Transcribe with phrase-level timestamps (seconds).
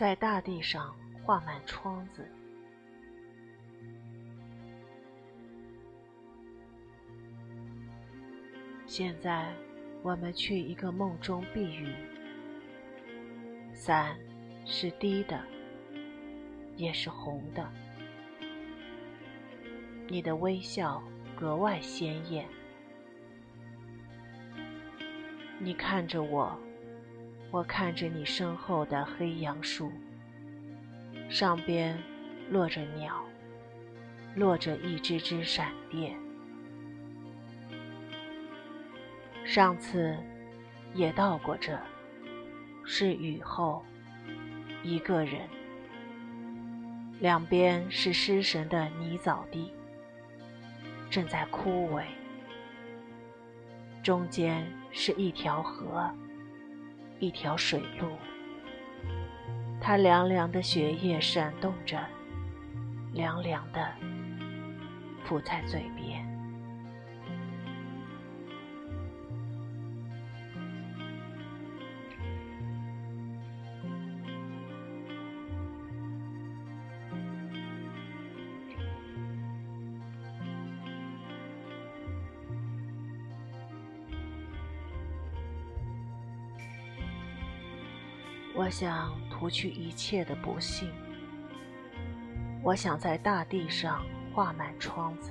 [0.00, 2.26] 在大地上画满窗子。
[8.86, 9.52] 现在，
[10.02, 11.94] 我们去一个梦中避雨。
[13.74, 14.16] 伞
[14.64, 15.38] 是低的，
[16.76, 17.70] 也是红的。
[20.08, 21.02] 你的微笑
[21.36, 22.48] 格外鲜艳。
[25.58, 26.58] 你看着我，
[27.52, 29.90] 我看着你身后的黑杨树，
[31.28, 32.00] 上边
[32.48, 33.24] 落着鸟，
[34.36, 36.16] 落着一只只闪电。
[39.44, 40.16] 上次
[40.94, 41.76] 也到过这，
[42.84, 43.84] 是雨后，
[44.84, 45.40] 一个人，
[47.18, 49.72] 两边是失神的泥沼地，
[51.10, 52.04] 正在枯萎，
[54.04, 56.08] 中间是一条河，
[57.20, 58.16] 一条水路，
[59.78, 62.00] 它凉凉的血液闪动着，
[63.12, 63.86] 凉凉的
[65.24, 66.29] 浮在嘴边。
[88.54, 90.90] 我想涂去一切的不幸。
[92.62, 94.04] 我想在大地上
[94.34, 95.30] 画满窗子，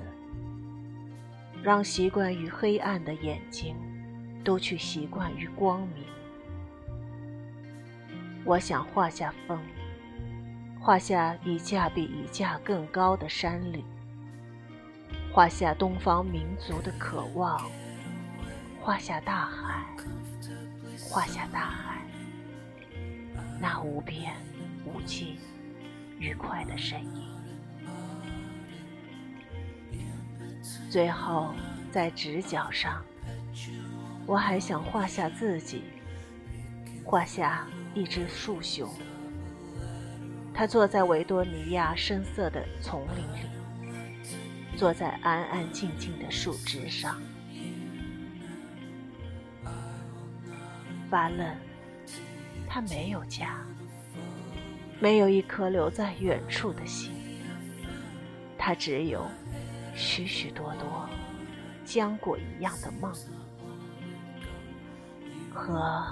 [1.62, 3.76] 让习惯于黑暗的眼睛
[4.44, 6.06] 都去习惯于光明。
[8.46, 9.60] 我想画下风，
[10.80, 13.86] 画下一架比一架更高的山岭，
[15.32, 17.70] 画下东方民族的渴望，
[18.82, 19.86] 画下大海，
[21.12, 21.99] 画下大海。
[23.62, 24.34] 那无边
[24.86, 25.38] 无际、
[26.18, 27.24] 愉快的声音。
[30.90, 31.54] 最后，
[31.92, 33.04] 在直角上，
[34.26, 35.84] 我还想画下自己，
[37.04, 38.90] 画下一只树熊。
[40.54, 43.48] 它坐在维多利亚深色的丛林里，
[44.78, 47.22] 坐在安安静静的树枝上，
[51.10, 51.69] 发愣。
[52.70, 53.58] 他没有家，
[55.00, 57.12] 没有一颗留在远处的心。
[58.58, 59.26] 他只有
[59.96, 61.10] 许许多多
[61.84, 63.12] 浆果一样的梦，
[65.52, 66.06] 和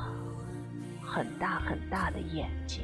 [1.02, 2.82] 很大很大的眼睛。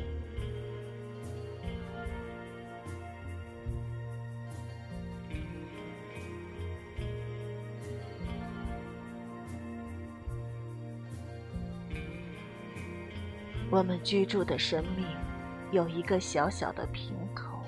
[13.73, 15.03] 我们居住的生命
[15.71, 17.59] 有一个小小的瓶口，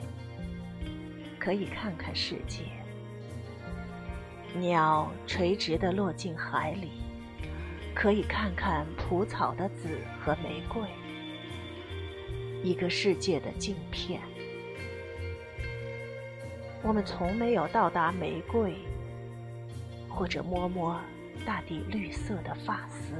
[1.39, 2.61] 可以看看世界。
[4.53, 6.91] 鸟垂直地落进海里，
[7.95, 10.83] 可以看看蒲草的籽和玫瑰。
[12.61, 14.21] 一个世界的镜片。
[16.83, 18.75] 我们从没有到达玫瑰，
[20.07, 21.01] 或者摸摸
[21.47, 23.15] 大地绿色的发丝。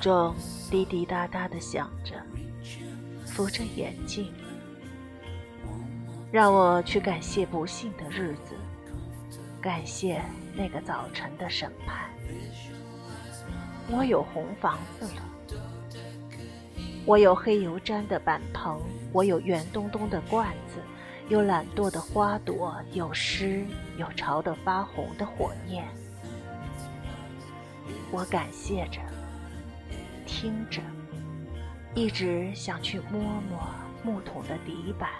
[0.00, 0.34] 钟
[0.70, 2.14] 滴滴答答的响着，
[3.26, 4.32] 扶着眼镜，
[6.32, 8.54] 让我去感谢不幸的日子，
[9.60, 10.22] 感谢
[10.56, 12.08] 那个早晨的审判。
[13.90, 15.22] 我有红房子了，
[17.04, 18.80] 我有黑油毡的板棚，
[19.12, 20.80] 我有圆咚咚的罐子，
[21.28, 23.66] 有懒惰的花朵，有诗，
[23.98, 25.84] 有潮的发红的火焰。
[28.10, 28.98] 我感谢着。
[30.40, 30.80] 听着，
[31.94, 33.60] 一直想去摸摸
[34.02, 35.10] 木桶的底板。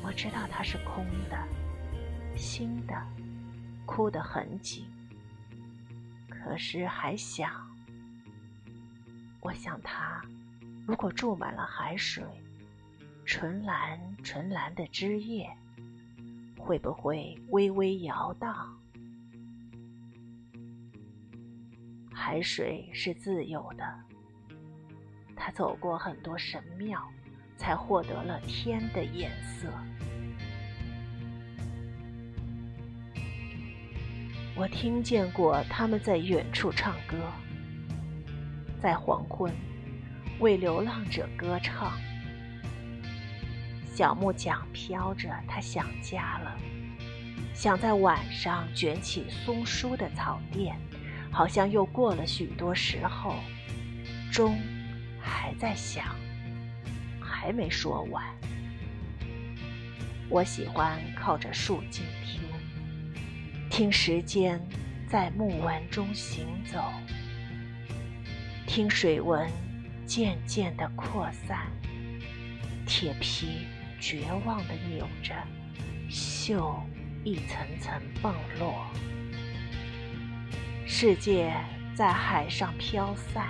[0.00, 1.36] 我知道它是空的，
[2.36, 2.94] 新的，
[3.84, 4.86] 哭得很紧。
[6.28, 7.50] 可是还想，
[9.40, 10.22] 我想它，
[10.86, 12.22] 如果注满了海水，
[13.24, 15.50] 纯蓝纯蓝的枝叶，
[16.56, 18.78] 会不会微微摇荡？
[22.14, 23.84] 海水是自由的，
[25.36, 27.00] 他走过很多神庙，
[27.56, 29.68] 才获得了天的颜色。
[34.54, 37.16] 我听见过他们在远处唱歌，
[38.80, 39.52] 在黄昏
[40.40, 41.92] 为流浪者歌唱。
[43.94, 46.56] 小木桨飘着，他想家了，
[47.54, 50.76] 想在晚上卷起松疏的草垫，
[51.30, 53.34] 好像又过了许多时候。
[54.30, 54.58] 钟
[55.22, 56.04] 还在想，
[57.20, 58.24] 还没说完。
[60.28, 62.40] 我喜欢靠着树静听，
[63.70, 64.60] 听时间
[65.06, 66.92] 在木纹中行走，
[68.66, 69.50] 听水纹
[70.06, 71.70] 渐渐的扩散，
[72.86, 73.66] 铁皮
[74.00, 75.34] 绝望的扭着，
[76.10, 76.80] 锈
[77.24, 77.92] 一层层
[78.22, 78.86] 崩落，
[80.86, 81.54] 世界
[81.94, 83.48] 在海上飘散。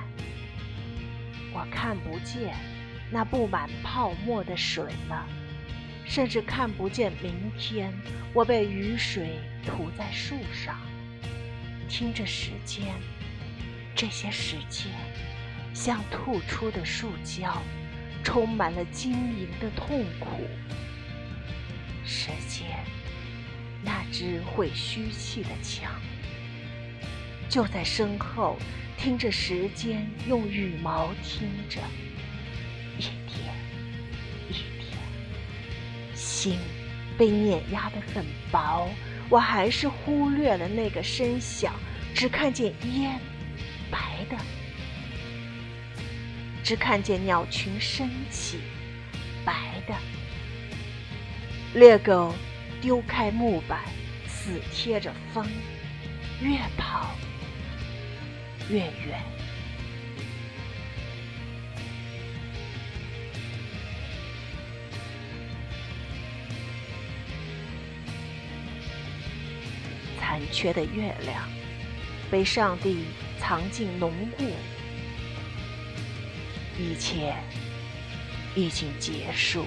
[1.54, 2.54] 我看不见
[3.10, 5.26] 那布满泡沫的水了，
[6.04, 7.92] 甚至看不见明天
[8.32, 10.80] 我被雨水涂在树上。
[11.88, 12.94] 听着时间，
[13.94, 14.90] 这些时间
[15.74, 17.62] 像吐出的树胶，
[18.24, 20.48] 充满了晶莹的痛苦。
[22.02, 22.66] 时间，
[23.84, 26.00] 那只会虚气的墙，
[27.52, 28.56] 就在身后。
[28.96, 31.80] 听着时间用羽毛听着，
[32.96, 33.52] 一天
[34.48, 34.96] 一天，
[36.14, 36.56] 心
[37.18, 38.88] 被碾压得很薄，
[39.28, 41.74] 我还是忽略了那个声响，
[42.14, 43.18] 只看见烟，
[43.90, 44.36] 白的，
[46.62, 48.60] 只看见鸟群升起，
[49.44, 49.94] 白的，
[51.74, 52.32] 猎狗
[52.80, 53.80] 丢开木板，
[54.28, 55.44] 死贴着风，
[56.40, 57.10] 越跑。
[58.70, 59.22] 越远，
[70.18, 71.48] 残缺的月亮
[72.30, 73.04] 被上帝
[73.38, 74.52] 藏进浓雾，
[76.78, 77.34] 一切
[78.54, 79.66] 已经结束。